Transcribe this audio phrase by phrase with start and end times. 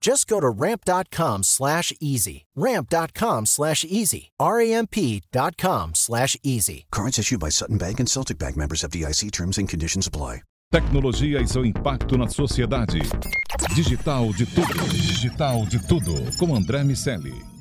[0.00, 2.46] Just go to ramp.com slash easy.
[2.54, 4.30] Ramp.com slash easy.
[4.38, 6.86] R-A-M-P.com slash easy.
[6.90, 10.42] Cards issued by Sutton Bank and Celtic Bank members of DIC terms and conditions apply.
[10.70, 13.00] Tecnologia e seu impacto na sociedade.
[13.74, 14.88] Digital de tudo.
[14.90, 16.36] Digital de tudo.
[16.38, 17.57] Com André Miceli.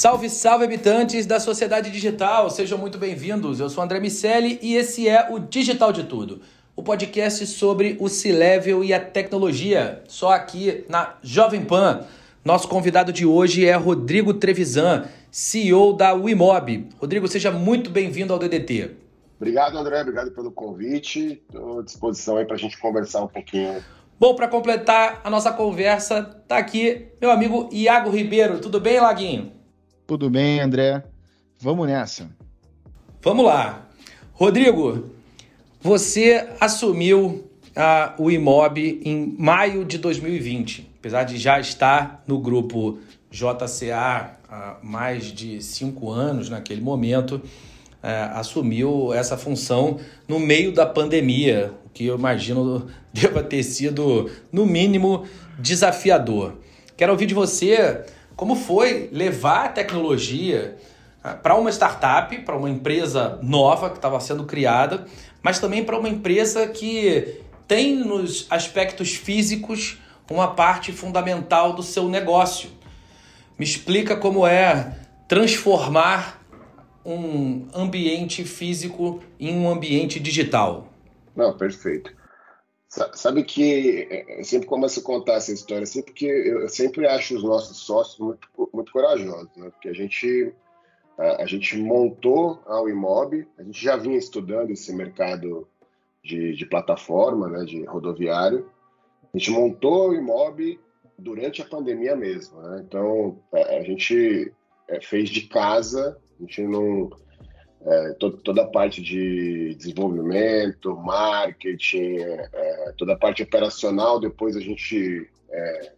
[0.00, 3.60] Salve, salve habitantes da sociedade digital, sejam muito bem-vindos.
[3.60, 6.40] Eu sou André Miceli e esse é o Digital de Tudo,
[6.74, 12.06] o podcast sobre o C-Level e a tecnologia, só aqui na Jovem Pan.
[12.42, 16.88] Nosso convidado de hoje é Rodrigo Trevisan, CEO da Wimob.
[16.98, 18.92] Rodrigo, seja muito bem-vindo ao DDT.
[19.38, 21.42] Obrigado, André, obrigado pelo convite.
[21.46, 23.84] Estou à disposição aí para a gente conversar um pouquinho
[24.18, 28.60] Bom, para completar a nossa conversa, tá aqui meu amigo Iago Ribeiro.
[28.60, 29.59] Tudo bem, Laguinho?
[30.10, 31.04] Tudo bem, André?
[31.60, 32.28] Vamos nessa.
[33.22, 33.86] Vamos lá.
[34.32, 35.08] Rodrigo,
[35.80, 42.98] você assumiu a, o IMOB em maio de 2020, apesar de já estar no grupo
[43.30, 47.40] JCA há mais de cinco anos naquele momento,
[48.02, 54.28] é, assumiu essa função no meio da pandemia, o que eu imagino deva ter sido,
[54.50, 55.24] no mínimo,
[55.56, 56.54] desafiador.
[56.96, 58.04] Quero ouvir de você
[58.40, 60.78] como foi levar a tecnologia
[61.22, 65.04] ah, para uma startup, para uma empresa nova que estava sendo criada,
[65.42, 69.98] mas também para uma empresa que tem nos aspectos físicos
[70.30, 72.70] uma parte fundamental do seu negócio.
[73.58, 74.96] Me explica como é
[75.28, 76.42] transformar
[77.04, 80.90] um ambiente físico em um ambiente digital.
[81.36, 82.14] Não, perfeito.
[82.90, 87.44] Sabe que eu sempre começo a contar essa história assim, porque eu sempre acho os
[87.44, 89.70] nossos sócios muito, muito corajosos, né?
[89.70, 90.52] Porque a gente,
[91.16, 95.68] a, gente montou a Imob, a gente já vinha estudando esse mercado
[96.24, 98.68] de, de plataforma, né, de rodoviário.
[99.32, 100.80] A gente montou o Imob
[101.16, 102.82] durante a pandemia mesmo, né?
[102.84, 104.52] Então, a gente
[104.88, 107.08] é, fez de casa, a gente não
[107.84, 114.20] é, to, toda a parte de desenvolvimento, marketing, é, é, toda a parte operacional.
[114.20, 115.92] Depois a gente é,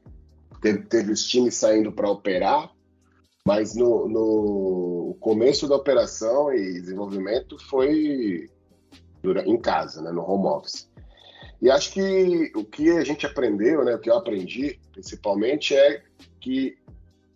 [0.61, 2.71] teve, teve, os times saindo para operar,
[3.45, 8.49] mas no, no, começo da operação e desenvolvimento foi
[9.47, 10.91] em casa, né, no home office.
[11.61, 16.03] E acho que o que a gente aprendeu, né, o que eu aprendi principalmente é
[16.41, 16.77] que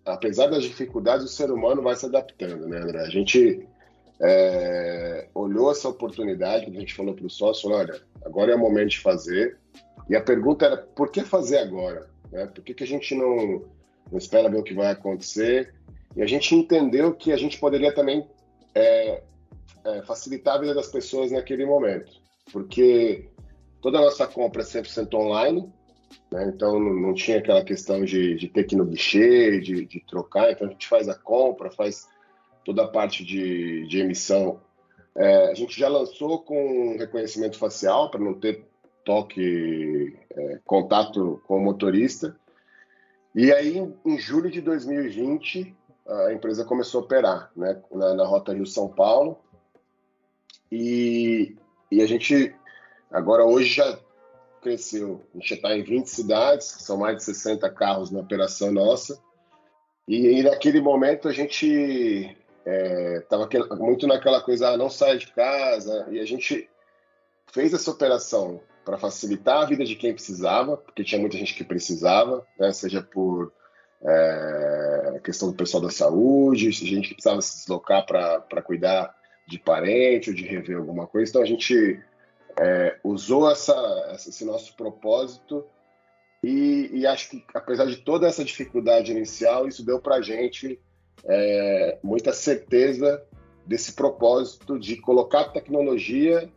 [0.06, 3.00] apesar das dificuldades, o ser humano vai se adaptando, né, André?
[3.00, 3.66] A gente
[4.20, 8.90] é, olhou essa oportunidade, a gente falou para o sócio, olha, agora é o momento
[8.90, 9.58] de fazer.
[10.08, 12.08] E a pergunta era, por que fazer agora?
[12.30, 12.46] Né?
[12.46, 13.64] Por que, que a gente não,
[14.10, 15.74] não espera ver o que vai acontecer?
[16.14, 18.26] E a gente entendeu que a gente poderia também
[18.74, 19.22] é,
[19.84, 22.10] é, facilitar a vida das pessoas naquele momento.
[22.52, 23.28] Porque
[23.82, 25.70] toda a nossa compra é 100% online,
[26.30, 26.50] né?
[26.54, 30.00] então não, não, tinha aquela questão de, de ter que ir no guichê, de, de
[30.06, 30.50] trocar.
[30.50, 32.08] Então a gente faz a compra, faz
[32.66, 34.60] toda a parte de, de emissão.
[35.14, 38.66] É, a gente já lançou com reconhecimento facial para não ter
[39.04, 42.36] toque, é, contato com o motorista.
[43.32, 45.76] E aí, em, julho de 2020,
[46.08, 49.38] a empresa começou a operar né, na, na rota Rio-São Paulo.
[50.70, 51.56] E,
[51.90, 52.52] e a gente,
[53.12, 53.98] agora hoje já
[54.60, 55.24] cresceu.
[55.32, 59.22] A gente já está em 20 cidades, são mais de 60 carros na operação nossa.
[60.08, 62.36] E, e naquele momento a gente
[62.66, 63.24] é,
[63.78, 66.68] muito naquela coisa, ah, não saia de casa, e a gente
[67.52, 71.64] fez essa operação para facilitar a vida de quem precisava, porque tinha muita gente que
[71.64, 73.52] precisava, né, seja por
[74.04, 79.14] é, questão do pessoal da saúde, gente que precisava se deslocar para cuidar
[79.46, 81.30] de parente ou de rever alguma coisa.
[81.30, 82.00] Então a gente
[82.58, 85.64] é, usou essa, esse nosso propósito.
[86.42, 90.80] E, e, acho que, apesar de toda essa dificuldade inicial, isso deu para a gente
[91.24, 93.22] é, muita certeza
[93.66, 96.48] desse propósito de colocar tecnologia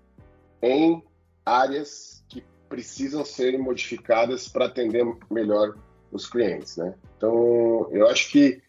[0.62, 1.04] em
[1.46, 5.76] áreas que precisam ser modificadas para atender melhor
[6.12, 6.94] os clientes, né?
[7.18, 8.62] Então, eu acho que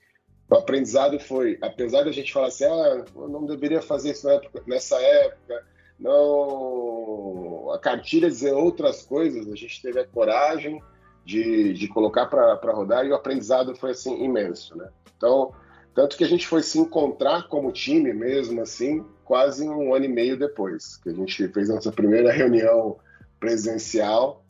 [0.49, 4.27] o aprendizado foi, apesar da gente falar assim, ah, não deveria fazer isso
[4.67, 5.65] nessa época,
[5.99, 10.83] não, a cartilha dizer outras coisas, a gente teve a coragem
[11.25, 14.89] de, de colocar para rodar e o aprendizado foi assim imenso, né?
[15.17, 15.53] Então,
[15.95, 20.09] tanto que a gente foi se encontrar como time mesmo assim, quase um ano e
[20.09, 22.97] meio depois, que a gente fez nossa primeira reunião
[23.39, 24.45] presencial.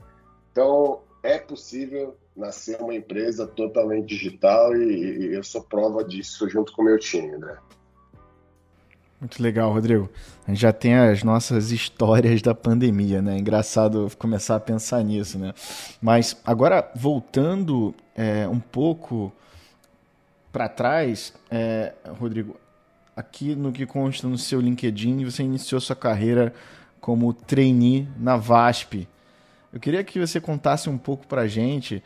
[0.53, 6.73] Então, é possível nascer uma empresa totalmente digital e, e eu sou prova disso junto
[6.73, 7.57] com o meu time, né?
[9.21, 10.09] Muito legal, Rodrigo.
[10.47, 13.37] A gente já tem as nossas histórias da pandemia, né?
[13.37, 15.53] Engraçado começar a pensar nisso, né?
[16.01, 19.31] Mas agora, voltando é, um pouco
[20.53, 22.57] para trás, é, Rodrigo,
[23.15, 26.53] aqui no que consta no seu LinkedIn, você iniciou sua carreira
[27.01, 29.09] como trainee na VASP.
[29.73, 32.03] Eu queria que você contasse um pouco para gente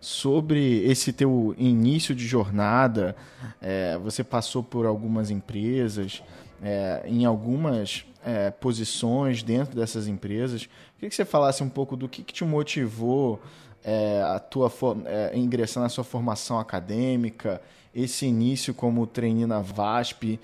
[0.00, 3.16] sobre esse teu início de jornada.
[3.60, 6.22] É, você passou por algumas empresas
[6.62, 10.68] é, em algumas é, posições dentro dessas empresas.
[10.96, 13.40] Queria que você falasse um pouco do que, que te motivou
[13.86, 14.68] é, a tua
[15.06, 17.62] é, ingressar na sua formação acadêmica,
[17.94, 20.40] esse início como trainee na VASP.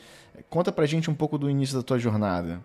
[0.48, 2.60] Conta pra gente um pouco do início da tua jornada.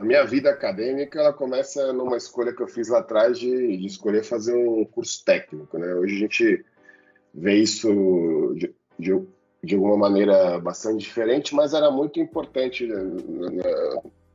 [0.00, 3.86] A minha vida acadêmica ela começa numa escolha que eu fiz lá atrás de, de
[3.86, 5.78] escolher fazer um curso técnico.
[5.78, 5.94] Né?
[5.94, 6.64] Hoje a gente
[7.34, 9.22] vê isso de, de,
[9.62, 12.86] de alguma maneira bastante diferente, mas era muito importante.
[12.86, 13.62] Né,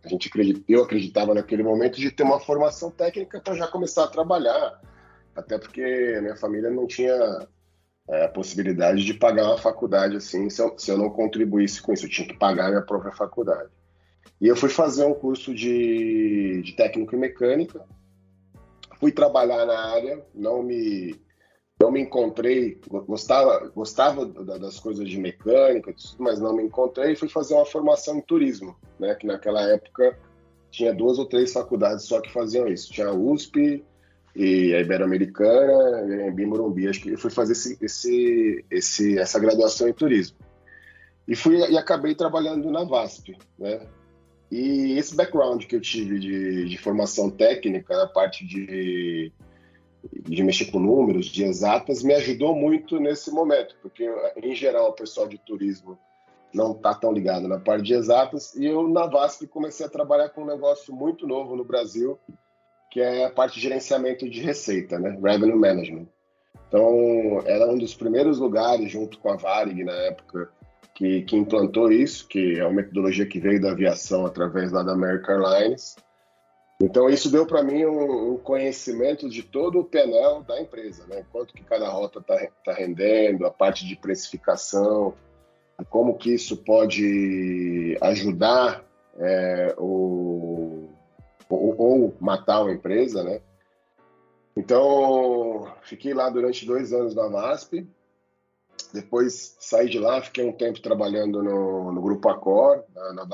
[0.03, 0.31] a gente
[0.67, 4.79] eu acreditava naquele momento de ter uma formação técnica para já começar a trabalhar,
[5.35, 7.47] até porque minha família não tinha
[8.09, 11.93] é, a possibilidade de pagar uma faculdade assim, se eu, se eu não contribuísse com
[11.93, 13.69] isso, eu tinha que pagar a minha própria faculdade.
[14.39, 17.85] E eu fui fazer um curso de, de técnico em mecânica,
[18.99, 21.15] fui trabalhar na área, não me
[21.79, 27.27] não me encontrei, gostava, gostava das coisas de mecânica, mas não me encontrei e fui
[27.27, 29.15] fazer uma formação em turismo, né?
[29.15, 30.15] Que naquela época
[30.69, 32.93] tinha duas ou três faculdades só que faziam isso.
[32.93, 33.83] Tinha a USP
[34.35, 36.87] e a Ibero-Americana e a Embi Morumbi.
[36.87, 40.37] Acho que eu fui fazer esse, esse, esse, essa graduação em turismo.
[41.27, 43.87] E fui e acabei trabalhando na VASP, né?
[44.51, 49.31] E esse background que eu tive de, de formação técnica, na parte de
[50.13, 54.09] de mexer com números, de exatas, me ajudou muito nesse momento, porque
[54.41, 55.97] em geral o pessoal de turismo
[56.53, 60.29] não está tão ligado na parte de exatas, e eu na VASP comecei a trabalhar
[60.29, 62.19] com um negócio muito novo no Brasil,
[62.91, 65.17] que é a parte de gerenciamento de receita, né?
[65.21, 66.07] Revenue Management.
[66.67, 70.49] Então, era um dos primeiros lugares, junto com a Varig na época,
[70.93, 74.91] que, que implantou isso, que é uma metodologia que veio da aviação através lá da
[74.91, 75.95] American Airlines,
[76.83, 81.23] então isso deu para mim um, um, conhecimento de todo o painel da empresa, né?
[81.31, 82.35] Quanto que cada rota está
[82.65, 85.13] tá rendendo, a parte de precificação,
[85.89, 88.83] como que isso pode ajudar
[89.19, 90.50] é, o,
[91.55, 93.41] ou, ou matar uma empresa, né?
[94.55, 97.87] Então fiquei lá durante dois anos na MASP,
[98.93, 103.25] depois saí de lá, fiquei um tempo trabalhando no, no grupo Accor, na, na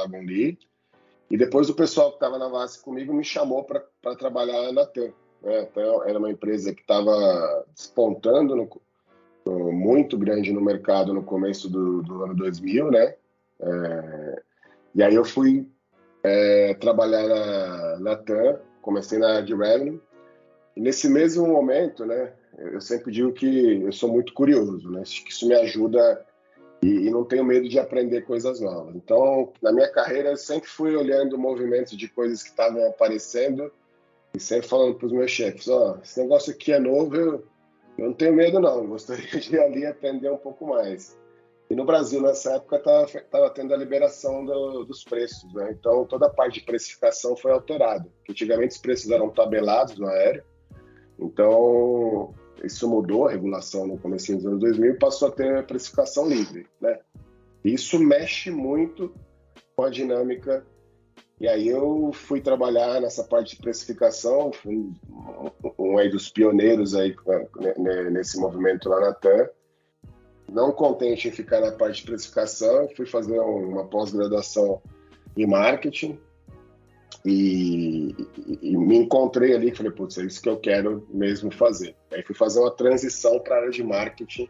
[1.29, 5.11] e depois o pessoal que estava na VASP comigo me chamou para trabalhar na TAM.
[5.41, 5.61] Né?
[5.63, 8.69] Então, era uma empresa que estava despontando no,
[9.45, 13.15] no, muito grande no mercado no começo do, do ano 2000, né?
[13.59, 14.41] É,
[14.95, 15.69] e aí eu fui
[16.23, 20.01] é, trabalhar na, na TAM, comecei na área de revenue.
[20.75, 22.33] E nesse mesmo momento, né?
[22.57, 25.03] Eu sempre digo que eu sou muito curioso, né?
[25.03, 26.25] Que isso me ajuda
[26.81, 28.95] e, e, não tenho medo de aprender coisas novas.
[28.95, 33.71] Então, na minha carreira, eu sempre fui olhando movimentos de coisas que estavam aparecendo
[34.35, 37.43] e sempre falando para os meus chefes: ó, oh, esse negócio aqui é novo, eu,
[37.97, 38.85] eu não tenho medo, não.
[38.87, 41.17] Gostaria de ir ali aprender um pouco mais.
[41.69, 45.75] E no Brasil, nessa época, estava tendo a liberação do, dos preços, né?
[45.77, 48.07] Então, toda a parte de precificação foi alterada.
[48.29, 50.43] Antigamente, os preços eram tabelados no aéreo.
[51.19, 52.33] Então,
[52.63, 56.67] isso mudou a regulação no começo dos anos 2000 e passou a ter precificação livre,
[56.79, 56.99] né?
[57.63, 59.13] Isso mexe muito
[59.75, 60.65] com a dinâmica.
[61.39, 64.93] E aí eu fui trabalhar nessa parte de precificação, fui um,
[65.77, 67.15] um aí dos pioneiros aí
[67.77, 69.49] né, nesse movimento lá na TAM.
[70.49, 74.81] Não contente em ficar na parte de precificação, fui fazer uma pós-graduação
[75.35, 76.19] em marketing.
[77.25, 81.95] e, e, e, me encontrei ali, falei, putz, é isso que eu quero mesmo fazer.
[82.11, 84.49] Aí fui fazer uma transição para a área de marketing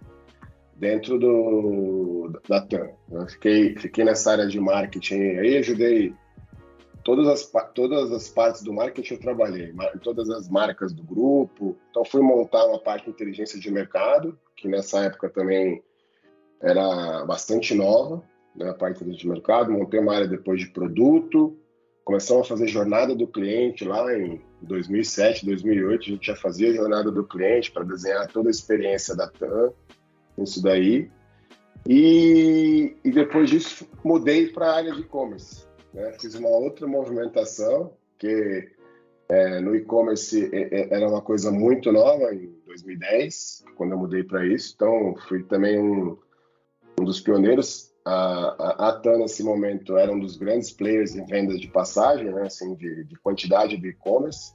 [0.75, 2.89] dentro do, da TAM.
[3.11, 6.13] Eu fiquei, fiquei nessa área de marketing, aí ajudei
[7.07, 9.73] todas as, todas as partes do marketing eu trabalhei,
[10.03, 11.77] todas as marcas do grupo.
[11.89, 15.81] Então fui montar uma parte de inteligência de mercado, que nessa época também
[16.61, 18.21] era bastante nova,
[18.53, 19.71] né, a parte de mercado.
[19.71, 21.57] Montei uma área depois de produto,
[22.03, 26.01] começamos a fazer jornada do cliente lá em 2007, 2008.
[26.01, 29.71] A gente já fazia jornada do cliente para desenhar toda a experiência da TAM
[30.37, 31.09] isso daí.
[31.87, 35.66] E, e depois disso mudei para a área de e-commerce.
[35.97, 36.13] Né?
[36.21, 38.69] Fiz uma outra movimentação, que
[39.29, 44.23] é, no e-commerce é, é, era uma coisa muito nova em 2010, quando eu mudei
[44.23, 44.73] para isso.
[44.75, 46.15] Então, fui também um,
[46.99, 47.91] um dos pioneiros.
[48.05, 52.43] A, a, TAN, nesse momento, era um dos grandes players em vendas de passagem, né?
[52.43, 54.53] assim, de, de quantidade de e-commerce.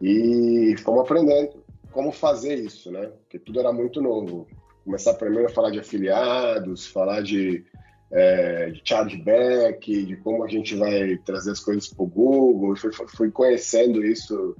[0.00, 3.06] E fomos aprendendo como fazer isso, né?
[3.06, 4.46] Porque tudo era muito novo.
[4.84, 7.64] Começar primeiro a falar de afiliados, falar de,
[8.10, 12.76] é, de chargeback, de como a gente vai trazer as coisas para o Google.
[12.76, 14.56] Fui, fui conhecendo isso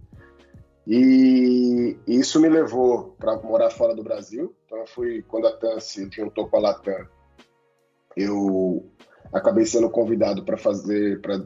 [0.87, 4.55] e isso me levou para morar fora do Brasil.
[4.67, 7.07] Então, eu fui, quando a TAN se juntou com a Latam,
[8.17, 8.85] eu
[9.33, 11.43] acabei sendo convidado para fazer, para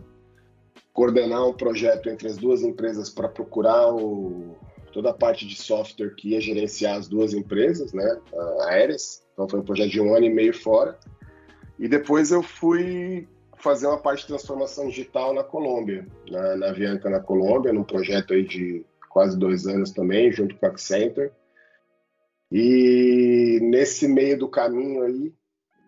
[0.93, 4.57] coordenar um projeto entre as duas empresas para procurar o,
[4.93, 8.21] toda a parte de software que ia gerenciar as duas empresas, né,
[8.67, 9.23] aéreas.
[9.33, 10.99] Então foi um projeto de um ano e meio fora.
[11.79, 17.11] E depois eu fui fazer uma parte de transformação digital na Colômbia, na, na Avianca
[17.11, 21.31] na Colômbia, num projeto aí de quase dois anos também, junto com a Accenture.
[22.51, 25.35] E nesse meio do caminho aí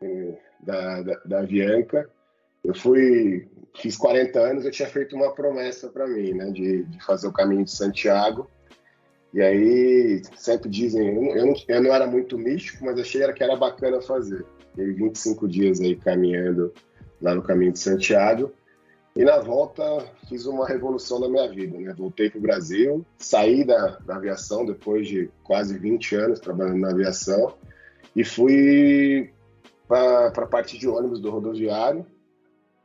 [0.02, 2.08] eh, da, da, da Avianca,
[2.62, 7.04] eu fui, fiz 40 anos, eu tinha feito uma promessa para mim, né, de, de
[7.04, 8.50] fazer o caminho de Santiago
[9.32, 13.56] e aí sempre dizem, eu não, eu não era muito místico, mas achei que era
[13.56, 14.44] bacana fazer.
[14.70, 16.72] Fiquei 25 dias aí caminhando
[17.22, 18.52] lá no caminho de Santiago.
[19.14, 19.82] E na volta
[20.28, 21.94] fiz uma revolução na minha vida, né?
[21.96, 26.90] Voltei para o Brasil, saí da, da aviação depois de quase 20 anos trabalhando na
[26.90, 27.54] aviação
[28.14, 29.32] e fui
[29.88, 32.06] para a parte de ônibus do rodoviário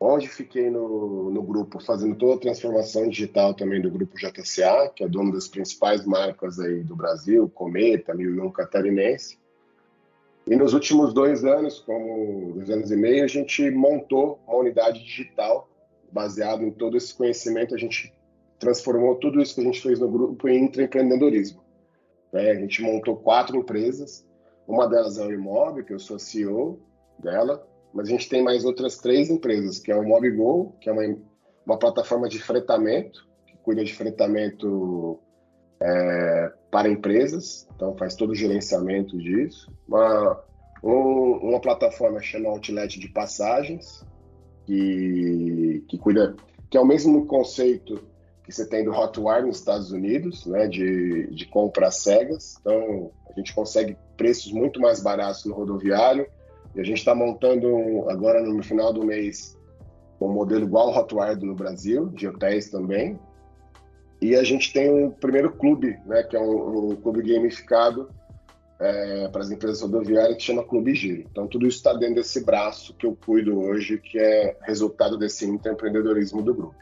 [0.05, 5.03] onde fiquei no, no grupo fazendo toda a transformação digital também do grupo JCA, que
[5.03, 9.39] é dono das principais marcas aí do Brasil, Cometa, Milhão Catarinense.
[10.45, 15.03] E nos últimos dois anos, como dois anos e meio, a gente montou uma unidade
[15.03, 15.67] digital
[16.11, 17.73] baseado em todo esse conhecimento.
[17.73, 18.13] A gente
[18.59, 21.63] transformou tudo isso que a gente fez no grupo em intraempreendedorismo.
[22.31, 22.51] Né?
[22.51, 24.23] A gente montou quatro empresas.
[24.67, 26.79] Uma delas é o Imob, que eu sou CEO
[27.17, 27.65] dela
[27.95, 31.17] mas a gente tem mais outras três empresas, que é o MobGo, que é uma,
[31.65, 35.17] uma plataforma de fretamento, que cuida de fretamento
[35.79, 39.71] é, para empresas, então faz todo o gerenciamento disso.
[39.87, 40.43] Uma,
[40.83, 44.05] um, uma plataforma chama Outlet de passagens,
[44.65, 46.35] que, que cuida,
[46.69, 48.03] que é o mesmo conceito
[48.43, 52.57] que você tem do Hotwire nos Estados Unidos, né, de, de compra cegas.
[52.59, 56.27] Então, a gente consegue preços muito mais baratos no rodoviário,
[56.75, 59.57] e a gente está montando agora no final do mês
[60.19, 63.19] um modelo igual ao Hotwire no Brasil, de hotéis também.
[64.21, 68.09] E a gente tem um primeiro clube, né, que é um, um clube gamificado
[68.79, 71.25] é, para as empresas rodoviárias que chama Clube Giro.
[71.29, 75.45] Então tudo isso está dentro desse braço que eu cuido hoje, que é resultado desse
[75.45, 76.75] empreendedorismo do grupo.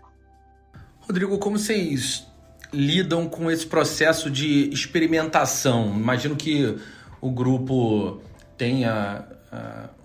[1.01, 2.25] Rodrigo, como vocês
[2.71, 5.93] lidam com esse processo de experimentação?
[5.95, 6.77] Imagino que
[7.19, 8.21] o grupo
[8.57, 9.27] tenha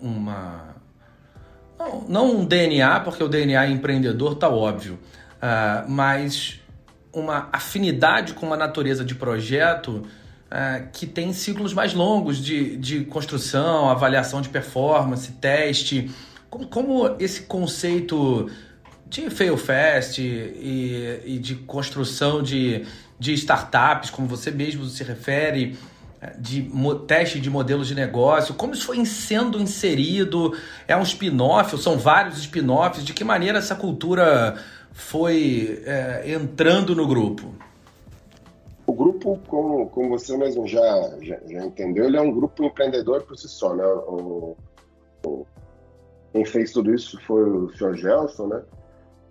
[0.01, 0.77] uma.
[1.79, 6.61] Não, não, um DNA, porque o DNA empreendedor, tá óbvio, uh, mas
[7.13, 10.05] uma afinidade com uma natureza de projeto
[10.47, 16.11] uh, que tem ciclos mais longos de, de construção, avaliação de performance, teste.
[16.51, 18.51] Como, como esse conceito
[19.07, 22.85] de fail fast e, e de construção de,
[23.19, 25.79] de startups, como você mesmo se refere,
[26.39, 26.69] de
[27.07, 30.53] teste de modelos de negócio, como isso foi sendo inserido,
[30.87, 34.59] é um spin-off, são vários spin-offs, de que maneira essa cultura
[34.93, 37.55] foi é, entrando no grupo?
[38.85, 40.81] O grupo, como, como você mesmo já,
[41.21, 43.85] já, já, entendeu, ele é um grupo empreendedor por si só, né?
[43.85, 44.57] O,
[45.25, 45.47] o,
[46.33, 47.95] quem fez tudo isso foi o Sr.
[47.95, 48.63] Gelson, né?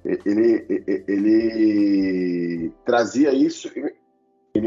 [0.06, 3.70] Ele, ele, ele trazia isso,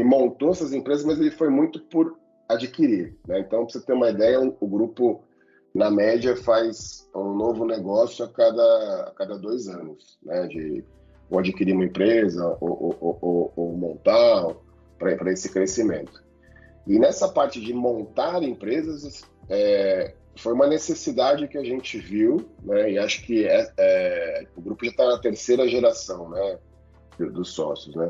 [0.01, 2.17] ele montou essas empresas, mas ele foi muito por
[2.49, 3.15] adquirir.
[3.27, 3.39] Né?
[3.39, 5.23] Então, para você ter uma ideia, o grupo
[5.73, 10.45] na média, faz um novo negócio a cada, a cada dois anos, né?
[10.47, 10.83] De
[11.29, 14.53] ou adquirir uma empresa, ou, ou, ou, ou montar,
[14.99, 16.21] para esse crescimento.
[16.85, 22.91] E nessa parte de montar empresas, é, foi uma necessidade que a gente viu, né?
[22.91, 26.59] E acho que é, é, o grupo já está na terceira geração, né?
[27.17, 28.09] Dos sócios, né?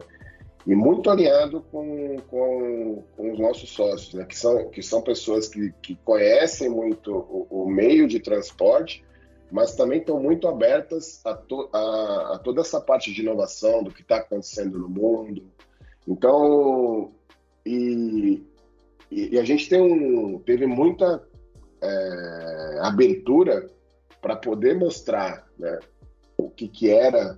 [0.65, 4.25] E muito alinhado com, com, com os nossos sócios, né?
[4.25, 9.03] Que são, que são pessoas que, que conhecem muito o, o meio de transporte,
[9.51, 13.91] mas também estão muito abertas a, to, a, a toda essa parte de inovação, do
[13.91, 15.51] que está acontecendo no mundo.
[16.07, 17.11] Então,
[17.65, 18.43] e,
[19.09, 21.23] e, a gente tem um, teve muita
[21.81, 23.67] é, abertura
[24.21, 25.79] para poder mostrar né,
[26.37, 27.37] o que, que era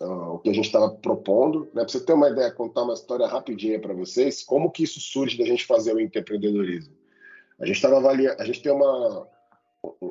[0.00, 1.60] uh, o que a gente estava propondo.
[1.74, 1.82] Né?
[1.82, 5.38] Para você ter uma ideia, contar uma história rapidinha para vocês, como que isso surge
[5.38, 6.94] da gente fazer o empreendedorismo.
[7.60, 9.26] A gente estava avaliando, a gente tem uma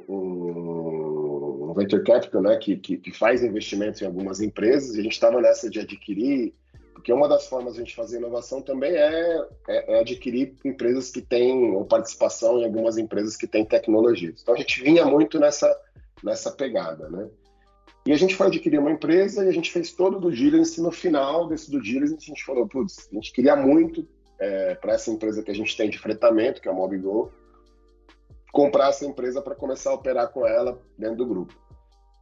[0.07, 5.03] um, um venture capital, né, que, que, que faz investimentos em algumas empresas e a
[5.03, 6.53] gente estava nessa de adquirir
[6.97, 11.11] porque uma das formas de a gente fazer inovação também é, é, é, adquirir empresas
[11.11, 14.41] que têm, ou participação em algumas empresas que têm tecnologias.
[14.41, 15.73] Então a gente vinha muito nessa,
[16.23, 17.29] nessa pegada, né?
[18.07, 20.81] E a gente foi adquirir uma empresa e a gente fez todo o due diligence.
[20.81, 24.07] No final desse due diligence, a gente falou, putz, a gente queria muito
[24.39, 27.33] é, para essa empresa que a gente tem de fretamento, que é a Mobigol,
[28.53, 31.53] comprar essa empresa para começar a operar com ela dentro do grupo.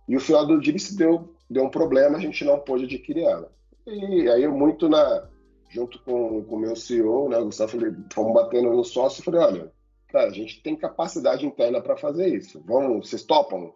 [0.09, 3.51] E o final do diligence deu, deu um problema, a gente não pôde adquirir ela.
[3.85, 5.29] E aí eu muito na
[5.69, 9.71] junto com o meu CEO, né, Gustavo, falei, fomos batendo no sócio e falei, olha,
[10.07, 12.59] cara, a gente tem capacidade interna para fazer isso.
[12.65, 13.71] Vamos, vocês topam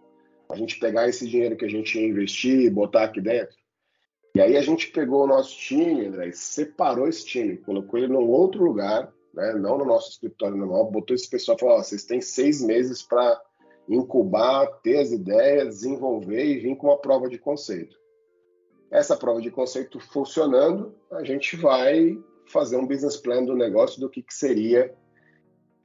[0.49, 3.55] a gente pegar esse dinheiro que a gente ia investir e botar aqui dentro?
[4.35, 8.27] E aí a gente pegou o nosso time, André, separou esse time, colocou ele num
[8.27, 12.03] outro lugar, né, não no nosso escritório normal, botou esse pessoal e falou, oh, vocês
[12.03, 13.41] têm seis meses para
[13.87, 17.97] incubar, ter as ideias, desenvolver e vir com uma prova de conceito.
[18.91, 24.09] Essa prova de conceito funcionando, a gente vai fazer um business plan do negócio, do
[24.09, 24.93] que, que seria.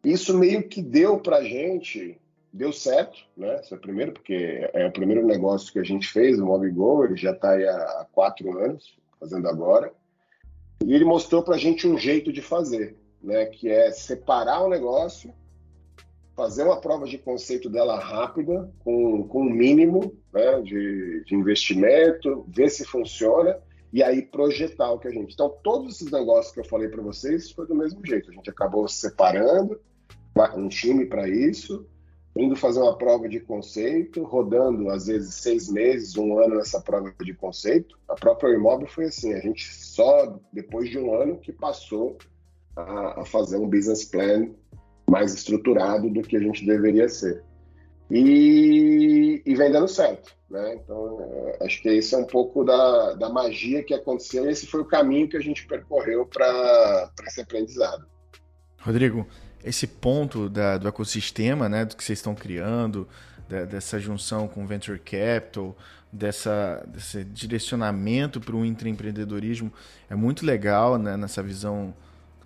[0.03, 2.21] Isso meio que deu para gente,
[2.55, 3.61] deu certo, né?
[3.61, 7.17] Isso é primeiro, porque é o primeiro negócio que a gente fez, o MobGo, ele
[7.17, 9.93] já está aí há quatro anos, fazendo agora.
[10.85, 13.47] E ele mostrou para a gente um jeito de fazer, né?
[13.47, 15.35] Que é separar o negócio
[16.37, 22.45] fazer uma prova de conceito dela rápida, com, com um mínimo né, de, de investimento,
[22.49, 23.57] ver se funciona
[23.93, 25.33] e aí projetar o que a gente.
[25.33, 28.31] Então, todos esses negócios que eu falei para vocês foi do mesmo jeito.
[28.31, 29.81] A gente acabou separando
[30.57, 31.87] um time para isso,
[32.37, 37.15] indo fazer uma prova de conceito, rodando às vezes seis meses, um ano nessa prova
[37.23, 37.97] de conceito.
[38.09, 42.19] A própria imóvel foi assim, a gente só depois de um ano que passou
[42.77, 44.51] a, a fazer um business plan
[45.09, 47.43] mais estruturado do que a gente deveria ser.
[48.11, 50.35] E, e vem dando certo.
[50.51, 50.75] Né?
[50.75, 54.49] Então, é, acho que esse é um pouco da, da magia que aconteceu.
[54.49, 58.07] Esse foi o caminho que a gente percorreu para esse aprendizado.
[58.81, 59.27] Rodrigo,
[59.65, 63.09] esse ponto da, do ecossistema, né, do que vocês estão criando,
[63.49, 65.77] da, dessa junção com venture capital,
[66.13, 69.73] dessa, desse direcionamento para o intraempreendedorismo,
[70.09, 71.95] é muito legal né, nessa visão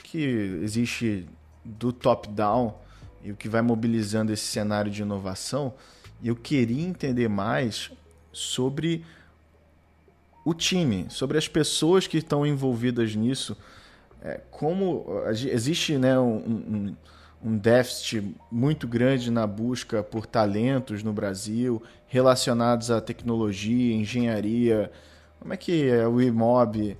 [0.02, 0.22] que
[0.62, 1.26] existe
[1.64, 2.74] do top-down
[3.22, 5.74] e o que vai mobilizando esse cenário de inovação,
[6.22, 7.90] eu queria entender mais
[8.32, 9.04] sobre
[10.44, 13.56] o time, sobre as pessoas que estão envolvidas nisso.
[14.22, 16.96] É, como existe né, um, um,
[17.44, 24.90] um, déficit muito grande na busca por talentos no Brasil relacionados à tecnologia, engenharia.
[25.38, 26.96] Como é que o IMOB,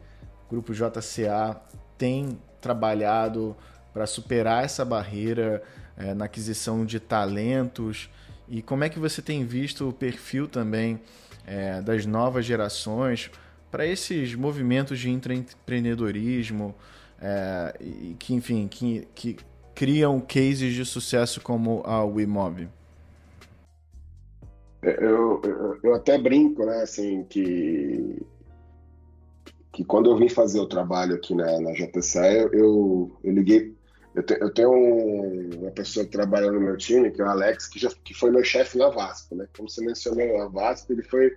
[0.48, 1.60] Grupo JCA,
[1.96, 3.56] tem trabalhado
[3.92, 5.62] para superar essa barreira
[5.96, 8.08] é, na aquisição de talentos?
[8.48, 11.00] E como é que você tem visto o perfil também
[11.46, 13.30] é, das novas gerações
[13.70, 16.74] para esses movimentos de empreendedorismo
[17.20, 19.36] é, e que, enfim, que, que
[19.74, 22.68] criam cases de sucesso como a WeMob?
[24.82, 28.22] É, eu, eu, eu, até brinco, né, assim, que,
[29.72, 33.76] que quando eu vim fazer o trabalho aqui na, na JCA, eu, eu, eu liguei
[34.18, 37.28] eu, te, eu tenho um, uma pessoa que trabalha no meu time, que é o
[37.28, 39.46] Alex, que, já, que foi meu chefe na Vasco, né?
[39.56, 41.36] Como você mencionou, a Vasco, ele foi,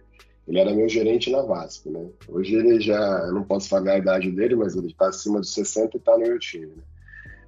[0.51, 2.09] ele era meu gerente na Vasco, né?
[2.27, 5.53] Hoje ele já, eu não posso falar a idade dele, mas ele está acima dos
[5.53, 6.83] 60 e está no meu time, né?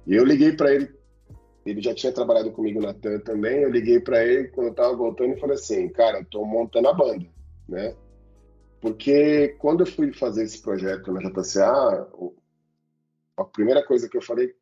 [0.06, 0.90] E eu liguei para ele,
[1.66, 4.96] ele já tinha trabalhado comigo na TAN também, eu liguei para ele quando eu estava
[4.96, 7.26] voltando e falei assim, cara, eu tô montando a banda,
[7.68, 7.94] né?
[8.80, 12.08] Porque quando eu fui fazer esse projeto na JCA,
[13.36, 14.54] a primeira coisa que eu falei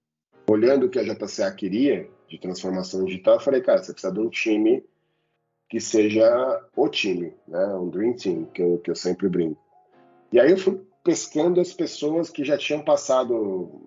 [0.49, 4.19] olhando o que a JCA queria, de transformação digital, eu falei, cara, você precisa de
[4.19, 4.85] um time
[5.73, 7.65] que seja o time, né?
[7.69, 9.59] Um dream team, que eu, que eu sempre brinco.
[10.31, 13.81] E aí eu fui pescando as pessoas que já tinham passado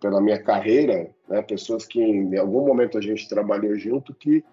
[0.00, 1.40] pela minha carreira, né?
[1.40, 4.44] Pessoas que em algum momento a gente trabalhou junto, que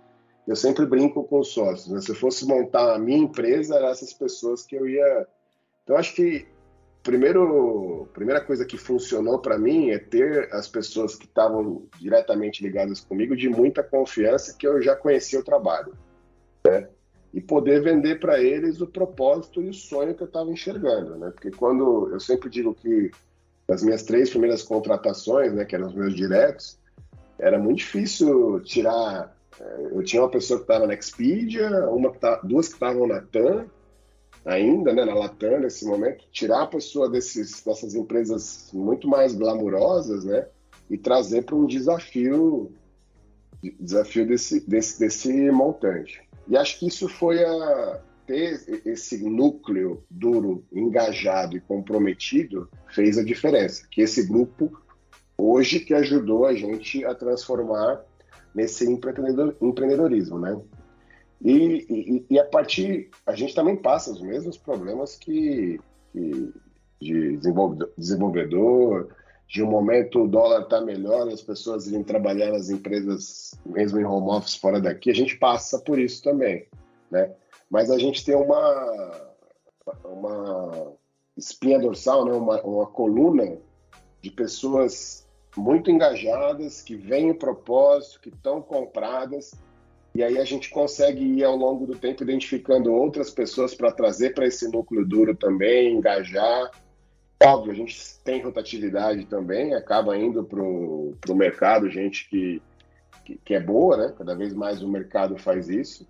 [0.48, 1.88] eu sempre brinco com os sócios.
[1.88, 2.00] Né?
[2.00, 5.28] Se eu fosse montar a minha empresa, eram essas pessoas que eu ia.
[5.84, 6.46] Então acho que
[7.04, 13.02] primeiro, primeira coisa que funcionou para mim é ter as pessoas que estavam diretamente ligadas
[13.02, 15.94] comigo de muita confiança que eu já conhecia o trabalho,
[16.66, 16.88] né?
[17.34, 21.32] E poder vender para eles o propósito e o sonho que eu estava enxergando, né?
[21.32, 23.12] Porque quando eu sempre digo que
[23.68, 26.78] as minhas três primeiras contratações, né, que eram os meus diretos,
[27.40, 29.36] era muito difícil tirar.
[29.60, 33.08] Eh, eu tinha uma pessoa que estava na Expedia, uma que tá, duas que estavam
[33.08, 33.66] na TAM,
[34.46, 40.26] ainda, né, na Latam, nesse momento, tirar a pessoa desses, dessas empresas muito mais glamurosas,
[40.26, 40.48] né,
[40.90, 42.72] e trazer para um desafio,
[43.80, 46.22] desafio desse, desse, desse montante.
[46.48, 53.24] E acho que isso foi a ter esse núcleo duro, engajado e comprometido fez a
[53.24, 53.86] diferença.
[53.90, 54.72] Que esse grupo
[55.38, 58.02] hoje que ajudou a gente a transformar
[58.54, 60.60] nesse empreendedor, empreendedorismo, né?
[61.42, 65.80] E, e, e, a partir, a gente também passa os mesmos problemas que,
[66.12, 66.54] que
[67.02, 67.38] de
[67.98, 69.10] desenvolvedor,
[69.48, 74.06] de um momento o dólar está melhor, as pessoas irem trabalhar nas empresas, mesmo em
[74.06, 76.66] home office fora daqui, a gente passa por isso também,
[77.12, 77.34] né?
[77.70, 79.34] Mas a gente tem uma,
[80.06, 80.94] uma
[81.36, 82.32] espinha dorsal, né?
[82.32, 83.58] uma, uma coluna
[84.22, 89.54] de pessoas muito engajadas, que veem o propósito, que estão compradas
[90.16, 94.34] e aí a gente consegue ir ao longo do tempo identificando outras pessoas para trazer
[94.34, 96.70] para esse núcleo duro também, engajar.
[97.44, 102.62] Óbvio, a gente tem rotatividade também, acaba indo para o mercado gente que,
[103.26, 104.14] que, que, é boa, né?
[104.16, 106.08] Cada vez mais o mercado faz isso.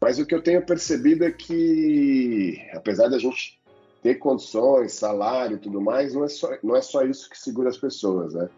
[0.00, 3.60] Mas o que eu tenho percebido é que, apesar da gente
[4.02, 7.68] ter condições, salário e tudo mais, não é só, não é só isso que segura
[7.68, 8.50] as pessoas, né?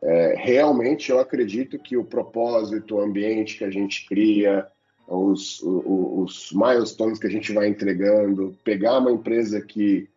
[0.00, 4.66] É, realmente eu acredito que o propósito, o ambiente que a gente cria,
[5.06, 10.08] os, os, os milestones que a gente vai entregando, pegar uma empresa que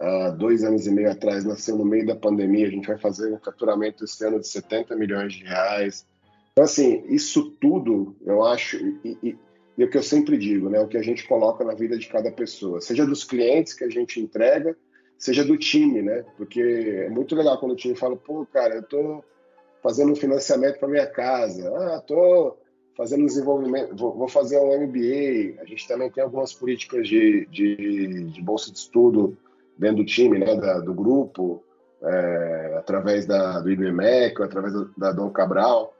[0.00, 3.32] há dois anos e meio atrás nasceu no meio da pandemia, a gente vai fazer
[3.32, 6.04] um faturamento esse ano de 70 milhões de reais.
[6.52, 9.38] Então, assim, isso tudo eu acho, e, e,
[9.78, 11.96] e é o que eu sempre digo, né, o que a gente coloca na vida
[11.96, 14.76] de cada pessoa, seja dos clientes que a gente entrega,
[15.22, 16.24] seja do time, né?
[16.36, 19.22] Porque é muito legal quando o time fala, pô, cara, eu tô
[19.80, 22.56] fazendo um financiamento para minha casa, ah, tô
[22.96, 25.62] fazendo desenvolvimento, vou, vou, fazer um MBA.
[25.62, 29.38] A gente também tem algumas políticas de, de, de bolsa de estudo
[29.78, 31.62] dentro do time, né, da, do grupo,
[32.02, 35.94] é, através da, do IBMEC, através da Dom Cabral.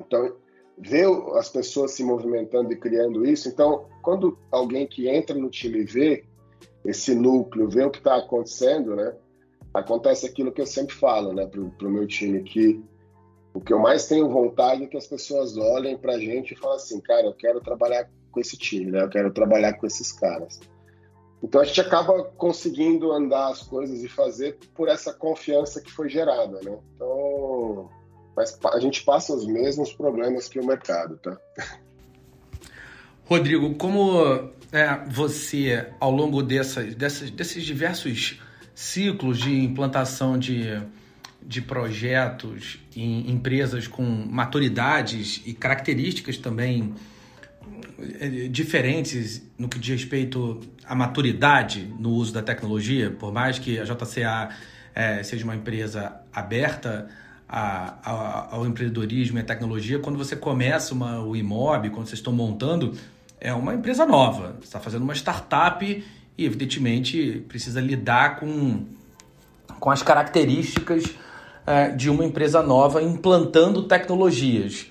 [0.00, 0.34] Então,
[0.78, 3.50] ver as pessoas se movimentando e criando isso.
[3.50, 6.24] Então, quando alguém que entra no time vê
[6.84, 9.14] esse núcleo, ver o que está acontecendo, né?
[9.74, 12.82] Acontece aquilo que eu sempre falo, né, para o meu time, que
[13.52, 16.56] o que eu mais tenho vontade é que as pessoas olhem para a gente e
[16.56, 19.02] falem assim, cara, eu quero trabalhar com esse time, né?
[19.02, 20.60] Eu quero trabalhar com esses caras.
[21.42, 26.08] Então a gente acaba conseguindo andar as coisas e fazer por essa confiança que foi
[26.08, 26.78] gerada, né?
[26.94, 27.88] Então,
[28.36, 31.38] mas a gente passa os mesmos problemas que o mercado, tá?
[33.26, 38.40] Rodrigo, como é, você, ao longo dessas, dessas, desses diversos
[38.72, 40.80] ciclos de implantação de,
[41.42, 46.94] de projetos em empresas com maturidades e características também
[48.20, 53.76] é, diferentes no que diz respeito à maturidade no uso da tecnologia, por mais que
[53.80, 54.50] a JCA
[54.94, 57.08] é, seja uma empresa aberta
[57.48, 62.18] a, a, ao empreendedorismo e à tecnologia, quando você começa uma, o IMOB, quando vocês
[62.18, 62.92] estão montando,
[63.40, 65.84] é uma empresa nova, está fazendo uma startup
[66.38, 68.84] e, evidentemente, precisa lidar com,
[69.78, 71.04] com as características
[71.66, 74.86] é, de uma empresa nova implantando tecnologias.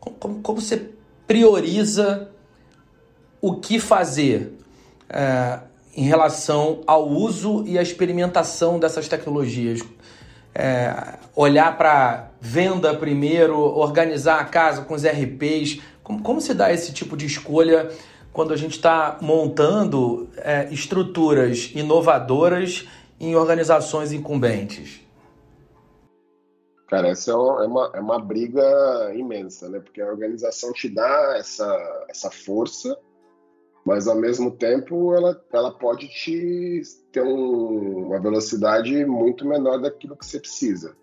[0.00, 0.90] Como, como, como você
[1.26, 2.30] prioriza
[3.40, 4.52] o que fazer
[5.08, 5.60] é,
[5.96, 9.80] em relação ao uso e à experimentação dessas tecnologias?
[10.54, 16.72] É, olhar para venda primeiro, organizar a casa com os RPs, como, como se dá
[16.72, 17.90] esse tipo de escolha
[18.32, 22.86] quando a gente está montando é, estruturas inovadoras
[23.18, 25.00] em organizações incumbentes?
[26.86, 29.80] Cara, essa é uma, é uma briga imensa, né?
[29.80, 32.96] Porque a organização te dá essa, essa força,
[33.84, 40.16] mas ao mesmo tempo ela, ela pode te ter um, uma velocidade muito menor daquilo
[40.16, 40.96] que você precisa.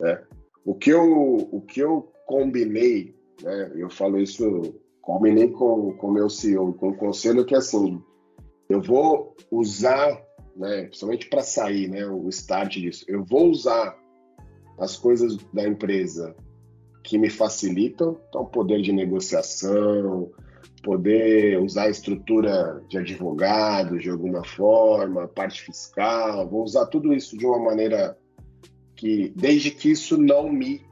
[0.00, 0.22] Né?
[0.64, 1.04] O, que eu,
[1.52, 6.96] o que eu combinei, né, eu falo isso, combinei com o meu CEO, com o
[6.96, 8.02] conselho, que assim,
[8.68, 10.20] eu vou usar,
[10.56, 13.96] né, principalmente para sair, né, o start disso, eu vou usar
[14.78, 16.34] as coisas da empresa
[17.02, 20.30] que me facilitam, então poder de negociação,
[20.82, 27.36] poder usar a estrutura de advogado de alguma forma, parte fiscal, vou usar tudo isso
[27.36, 28.18] de uma maneira
[28.94, 30.82] que, desde que isso não me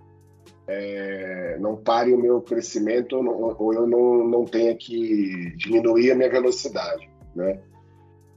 [0.66, 6.30] é, não pare o meu crescimento ou, eu não, não tenha que diminuir a minha
[6.30, 7.60] velocidade, né?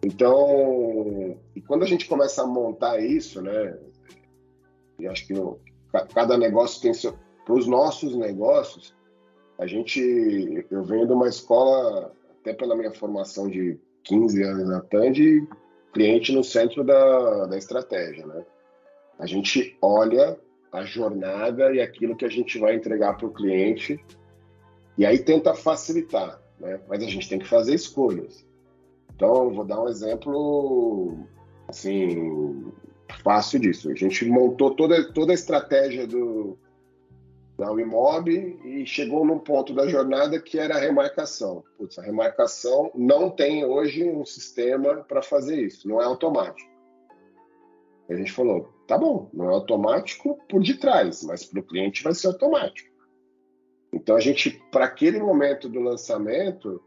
[0.03, 3.77] Então, e quando a gente começa a montar isso, né?
[4.99, 5.33] E acho que
[6.13, 8.95] cada negócio tem seu, para os nossos negócios,
[9.57, 14.81] a gente, eu venho de uma escola, até pela minha formação de 15 anos na
[14.81, 15.47] TAND,
[15.93, 18.45] cliente no centro da, da estratégia, né?
[19.17, 20.37] A gente olha
[20.77, 23.99] a jornada e aquilo que a gente vai entregar para o cliente
[24.97, 26.79] e aí tenta facilitar, né?
[26.87, 28.45] Mas a gente tem que fazer escolhas.
[29.15, 31.17] Então, vou dar um exemplo,
[31.67, 32.71] assim,
[33.23, 33.91] fácil disso.
[33.91, 36.57] A gente montou toda, toda a estratégia do,
[37.57, 41.63] da Wimob e chegou num ponto da jornada que era a remarcação.
[41.77, 46.69] Putz, a remarcação não tem hoje um sistema para fazer isso, não é automático.
[48.09, 52.13] a gente falou, tá bom, não é automático por detrás, mas para o cliente vai
[52.13, 52.89] ser automático.
[53.93, 56.81] Então a gente, para aquele momento do lançamento,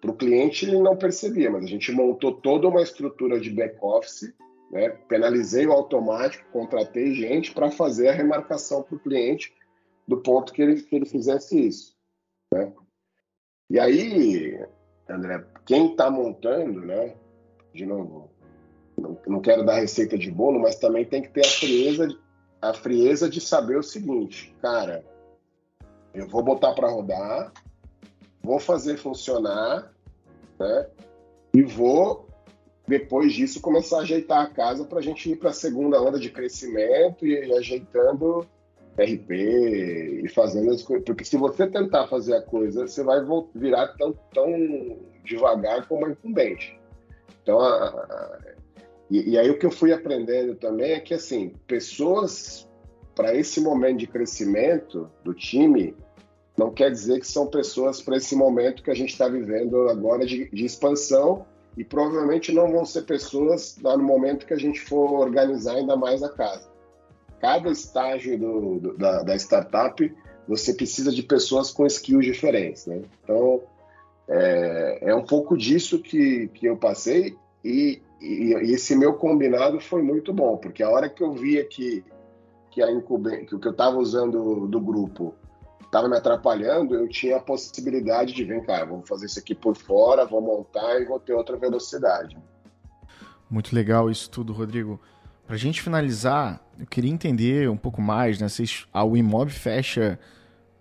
[0.00, 4.34] para o cliente ele não percebia, mas a gente montou toda uma estrutura de back-office,
[4.70, 4.90] né?
[5.08, 9.54] penalizei o automático, contratei gente para fazer a remarcação para o cliente
[10.06, 11.96] do ponto que ele, que ele fizesse isso.
[12.52, 12.72] Né?
[13.70, 14.64] E aí,
[15.08, 17.16] André, quem está montando, né?
[17.74, 18.30] De novo,
[18.96, 22.16] não, não, quero dar receita de bolo, mas também tem que ter a frieza,
[22.60, 25.04] a frieza de saber o seguinte, cara,
[26.14, 27.52] eu vou botar para rodar,
[28.42, 29.92] vou fazer funcionar,
[30.58, 30.86] né?
[31.52, 32.26] E vou
[32.86, 36.18] depois disso começar a ajeitar a casa para a gente ir para a segunda onda
[36.18, 38.46] de crescimento e ajeitando
[38.96, 39.30] RP
[40.24, 41.04] e fazendo as coisas.
[41.04, 43.20] Porque se você tentar fazer a coisa, você vai
[43.54, 46.78] virar tão, tão devagar como a incumbente.
[47.42, 48.38] Então, a, a,
[49.10, 52.68] e, e, aí o que eu fui aprendendo também é que, assim, pessoas
[53.14, 55.94] para esse momento de crescimento do time
[56.56, 60.24] não quer dizer que são pessoas para esse momento que a gente está vivendo agora
[60.26, 64.80] de, de expansão e provavelmente não vão ser pessoas lá no momento que a gente
[64.80, 66.76] for organizar ainda mais a casa
[67.40, 70.14] cada estágio do, do, da, da, startup
[70.48, 73.02] você precisa de pessoas com skills diferentes, né?
[73.22, 73.62] Então
[74.28, 79.80] é, é um pouco disso que, que eu passei e, e, e, esse meu combinado
[79.80, 82.04] foi muito bom, porque a hora que eu via que,
[82.70, 85.34] que, a que o que eu estava usando do grupo
[85.84, 89.76] estava me atrapalhando, eu tinha a possibilidade de, vem cá, vamos fazer isso aqui por
[89.76, 92.36] fora, vou montar e vou ter outra velocidade.
[93.48, 95.00] Muito legal isso tudo, Rodrigo.
[95.46, 98.48] Para a gente finalizar, eu queria entender um pouco mais, né?
[98.48, 100.18] Vocês, a Wimob fecha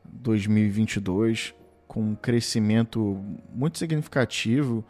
[0.03, 1.53] 2022
[1.87, 4.83] com um crescimento muito significativo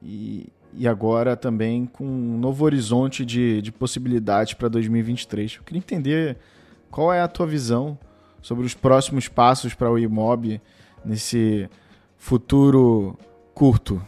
[0.00, 5.56] e, e agora também com um novo horizonte de, de possibilidades para 2023.
[5.56, 6.36] Eu queria entender
[6.90, 7.98] qual é a tua visão
[8.40, 10.60] sobre os próximos passos para o Wimob
[11.04, 11.68] nesse
[12.16, 13.16] futuro
[13.54, 14.00] curto.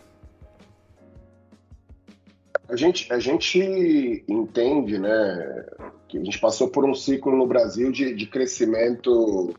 [2.68, 5.66] A gente, a gente entende, né,
[6.06, 9.52] que a gente passou por um ciclo no Brasil de, de crescimento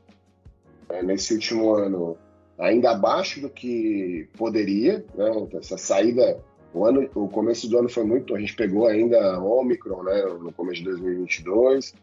[0.90, 2.18] é, nesse último ano
[2.62, 5.48] ainda abaixo do que poderia, né?
[5.56, 6.40] Essa saída,
[6.74, 10.54] o ano, o começo do ano foi muito, a gente pegou ainda Omicron, né, no
[10.54, 11.94] começo de 2022,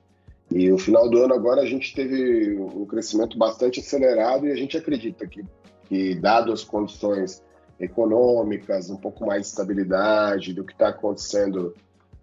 [0.51, 4.57] e o final do ano agora a gente teve um crescimento bastante acelerado e a
[4.57, 5.45] gente acredita que,
[5.89, 7.43] que dado as condições
[7.79, 11.75] econômicas, um pouco mais de estabilidade do que está acontecendo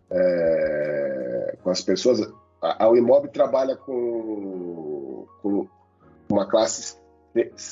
[0.10, 2.22] é, com as pessoas.
[2.62, 5.68] A, a Uimob trabalha com, com
[6.30, 6.98] uma classe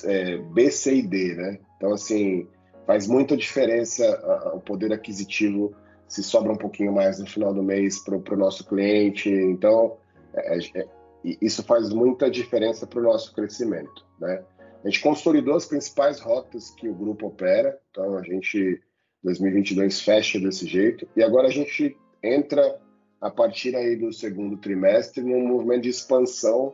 [0.06, 1.60] é, B, C e D, né?
[1.78, 2.48] Então, assim,
[2.86, 5.74] faz muita diferença o poder aquisitivo
[6.08, 9.30] se sobra um pouquinho mais no final do mês para o nosso cliente.
[9.30, 9.98] Então,
[10.34, 10.88] é, é,
[11.41, 14.43] isso faz muita diferença para o nosso crescimento, né?
[14.84, 18.82] A gente consolidou as principais rotas que o grupo opera, então a gente
[19.24, 22.80] 2022 fecha desse jeito e agora a gente entra
[23.22, 26.74] a partir aí do segundo trimestre num movimento de expansão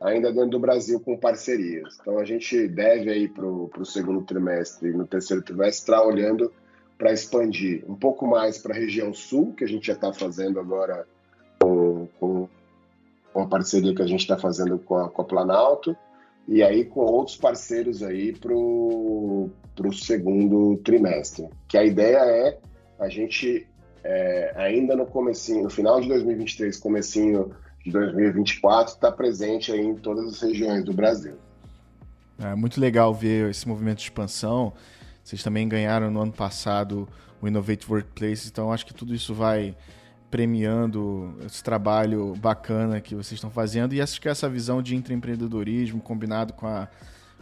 [0.00, 1.96] ainda dentro do Brasil com parcerias.
[2.00, 6.52] Então a gente deve aí para o segundo trimestre e no terceiro trimestre estar olhando
[6.98, 10.58] para expandir um pouco mais para a região sul, que a gente já está fazendo
[10.58, 11.06] agora
[11.60, 12.48] com, com
[13.34, 15.96] uma parceria que a gente está fazendo com a, com a Planalto
[16.48, 19.50] e aí com outros parceiros aí para o
[19.92, 21.48] segundo trimestre.
[21.68, 22.58] Que a ideia é
[22.98, 23.66] a gente
[24.02, 27.50] é, ainda no comecinho, no final de 2023, comecinho
[27.86, 31.36] de 2024, estar tá presente aí em todas as regiões do Brasil.
[32.38, 34.72] É muito legal ver esse movimento de expansão.
[35.22, 37.08] Vocês também ganharam no ano passado
[37.40, 39.76] o Innovate Workplace, então acho que tudo isso vai
[40.30, 46.00] premiando esse trabalho bacana que vocês estão fazendo e acho que essa visão de intraempreendedorismo
[46.00, 46.88] combinado com, a,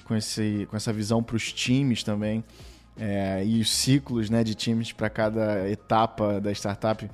[0.05, 2.45] com, esse, com essa visão para os times também
[2.99, 7.11] é, e os ciclos né, de times para cada etapa da startup,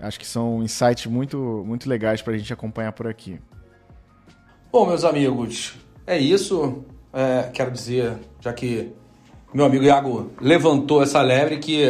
[0.00, 3.38] acho que são insights muito, muito legais para a gente acompanhar por aqui.
[4.70, 5.74] Bom, meus amigos,
[6.06, 6.84] é isso.
[7.12, 8.92] É, quero dizer, já que
[9.52, 11.84] meu amigo Iago levantou essa lebre, que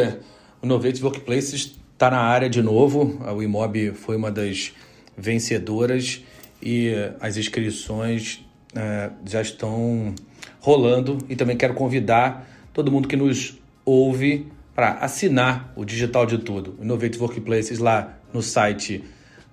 [0.61, 3.19] o Novate Workplaces está na área de novo.
[3.35, 4.71] O Imob foi uma das
[5.17, 6.23] vencedoras
[6.61, 10.13] e as inscrições é, já estão
[10.59, 11.17] rolando.
[11.27, 16.77] E também quero convidar todo mundo que nos ouve para assinar o Digital de Tudo,
[16.81, 19.05] Innovative Workplaces lá no site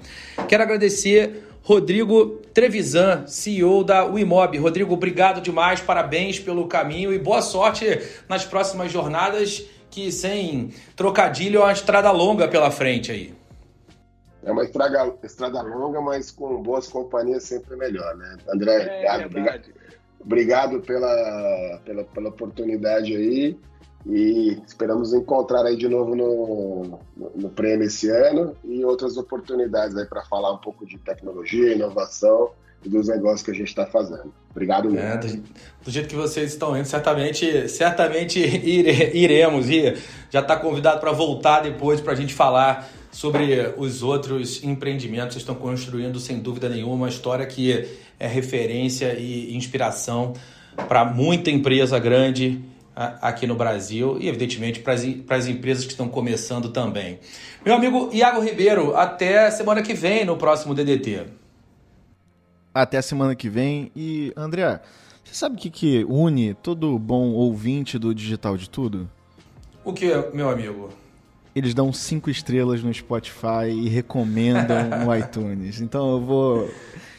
[0.47, 4.57] Quero agradecer Rodrigo Trevisan, CEO da Wimob.
[4.57, 7.85] Rodrigo, obrigado demais, parabéns pelo caminho e boa sorte
[8.29, 13.33] nas próximas jornadas, que sem trocadilho é uma estrada longa pela frente aí.
[14.43, 18.37] É uma estrada, estrada longa, mas com boas companhias sempre melhor, né?
[18.47, 19.69] André, é, obrigado,
[20.19, 23.57] obrigado pela, pela, pela oportunidade aí
[24.05, 29.97] e esperamos encontrar aí de novo no, no, no prêmio esse ano e outras oportunidades
[29.97, 32.51] aí para falar um pouco de tecnologia, inovação
[32.83, 34.31] e dos negócios que a gente está fazendo.
[34.51, 35.07] Obrigado mesmo.
[35.07, 35.43] É, do,
[35.83, 39.97] do, jeito que vocês estão indo, certamente, certamente ire, iremos e
[40.29, 45.41] já está convidado para voltar depois para a gente falar sobre os outros empreendimentos que
[45.41, 47.89] estão construindo, sem dúvida nenhuma, uma história que
[48.19, 50.33] é referência e inspiração
[50.87, 52.61] para muita empresa grande
[52.95, 57.19] aqui no Brasil e, evidentemente, para as empresas que estão começando também.
[57.65, 61.25] Meu amigo Iago Ribeiro, até semana que vem no próximo DDT.
[62.73, 63.91] Até semana que vem.
[63.95, 64.81] E, André,
[65.23, 69.09] você sabe o que, que une todo bom ouvinte do Digital de Tudo?
[69.83, 70.89] O que, meu amigo?
[71.55, 75.79] eles dão cinco estrelas no Spotify e recomendam no iTunes.
[75.79, 76.71] Então eu vou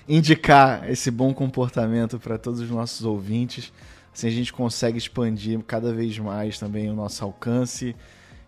[0.07, 3.73] indicar esse bom comportamento para todos os nossos ouvintes.
[4.17, 7.95] Assim a gente consegue expandir cada vez mais também o nosso alcance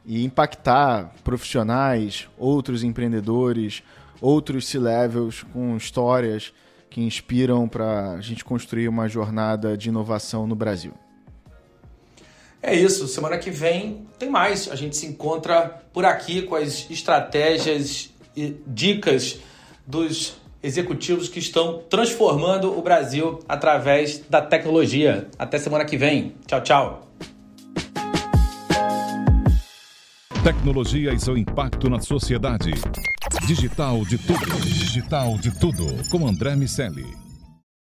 [0.03, 3.83] e impactar profissionais, outros empreendedores,
[4.19, 6.55] outros C-levels com histórias
[6.89, 10.95] que inspiram para a gente construir uma jornada de inovação no Brasil.
[12.63, 14.71] É isso, semana que vem tem mais.
[14.71, 19.39] A gente se encontra por aqui com as estratégias e dicas
[19.87, 25.29] dos executivos que estão transformando o Brasil através da tecnologia.
[25.39, 26.35] Até semana que vem.
[26.47, 27.09] Tchau, tchau.
[30.43, 32.71] Tecnologia e seu impacto na sociedade.
[33.47, 34.61] Digital de tudo.
[34.63, 35.87] Digital de tudo.
[36.11, 37.28] Com André Miscelli.